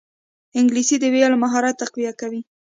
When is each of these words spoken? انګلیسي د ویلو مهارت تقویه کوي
انګلیسي 0.59 0.95
د 0.99 1.05
ویلو 1.13 1.41
مهارت 1.43 1.75
تقویه 1.81 2.13
کوي 2.21 2.41